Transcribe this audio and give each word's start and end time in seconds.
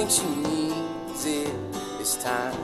think 0.00 0.10
she 0.10 0.26
needs 0.48 1.26
it 1.26 1.52
this 1.98 2.16
time. 2.22 2.56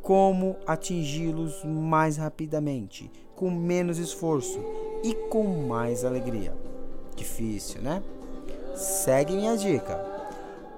como 0.01 0.55
atingi-los 0.65 1.65
mais 1.65 2.17
rapidamente, 2.17 3.11
com 3.35 3.51
menos 3.51 3.99
esforço 3.99 4.61
e 5.03 5.15
com 5.15 5.67
mais 5.67 6.05
alegria? 6.05 6.53
Difícil, 7.17 7.81
né? 7.81 8.03
Segue 8.75 9.35
minha 9.35 9.57
dica. 9.57 9.97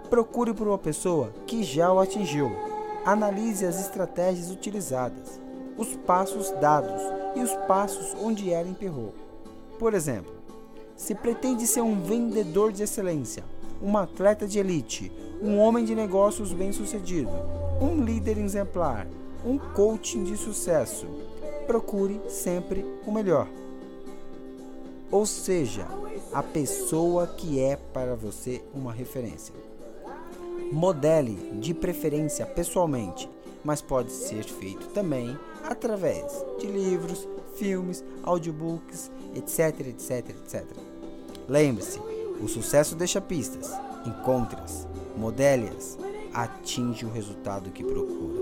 Procure 0.08 0.52
por 0.52 0.68
uma 0.68 0.78
pessoa 0.78 1.32
que 1.46 1.62
já 1.62 1.92
o 1.92 1.98
atingiu. 1.98 2.50
Analise 3.04 3.66
as 3.66 3.80
estratégias 3.80 4.50
utilizadas, 4.50 5.40
os 5.76 5.96
passos 5.96 6.50
dados 6.60 7.02
e 7.34 7.40
os 7.40 7.52
passos 7.66 8.14
onde 8.22 8.52
ela 8.52 8.68
emperrou. 8.68 9.12
Por 9.78 9.94
exemplo, 9.94 10.32
se 10.96 11.14
pretende 11.14 11.66
ser 11.66 11.80
um 11.80 12.00
vendedor 12.00 12.70
de 12.70 12.84
excelência, 12.84 13.44
um 13.82 13.96
atleta 13.96 14.46
de 14.46 14.58
elite, 14.58 15.10
um 15.42 15.58
homem 15.58 15.84
de 15.84 15.94
negócios 15.94 16.52
bem-sucedido, 16.52 17.32
um 17.80 18.04
líder 18.04 18.38
exemplar, 18.38 19.08
um 19.44 19.58
coaching 19.58 20.22
de 20.22 20.36
sucesso, 20.36 21.06
procure 21.66 22.20
sempre 22.28 22.86
o 23.04 23.10
melhor. 23.10 23.48
Ou 25.12 25.26
seja, 25.26 25.86
a 26.32 26.42
pessoa 26.42 27.26
que 27.26 27.60
é 27.60 27.76
para 27.76 28.16
você 28.16 28.64
uma 28.74 28.90
referência. 28.90 29.54
Modele 30.72 31.36
de 31.60 31.74
preferência 31.74 32.46
pessoalmente, 32.46 33.28
mas 33.62 33.82
pode 33.82 34.10
ser 34.10 34.42
feito 34.44 34.86
também 34.88 35.38
através 35.62 36.24
de 36.58 36.66
livros, 36.66 37.28
filmes, 37.56 38.02
audiobooks, 38.22 39.10
etc, 39.36 39.86
etc, 39.88 40.30
etc. 40.30 40.64
Lembre-se, 41.46 42.00
o 42.40 42.48
sucesso 42.48 42.96
deixa 42.96 43.20
pistas. 43.20 43.70
Encontre-as, 44.06 44.88
modele-as, 45.14 45.98
atinge 46.32 47.04
o 47.04 47.12
resultado 47.12 47.70
que 47.70 47.84
procura. 47.84 48.40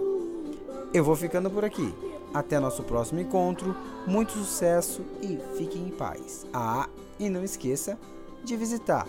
Eu 0.95 1.03
vou 1.03 1.17
ficando 1.17 1.51
por 1.51 1.65
aqui. 1.65 1.93
Até 2.33 2.59
nosso 2.61 2.83
próximo 2.83 3.21
encontro, 3.21 3.77
muito 4.07 4.33
sucesso 4.33 5.05
e 5.21 5.39
fiquem 5.57 5.89
em 5.89 5.91
paz. 5.91 6.47
Ah, 6.53 6.89
e 7.19 7.29
não 7.29 7.45
esqueça 7.45 7.99
de 8.45 8.57
visitar 8.57 9.07